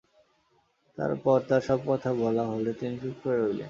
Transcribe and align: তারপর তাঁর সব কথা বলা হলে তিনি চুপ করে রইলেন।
তারপর 0.97 1.37
তাঁর 1.49 1.61
সব 1.61 1.79
কথা 1.87 2.09
বলা 2.21 2.43
হলে 2.43 2.71
তিনি 2.73 2.95
চুপ 3.01 3.15
করে 3.23 3.37
রইলেন। 3.37 3.59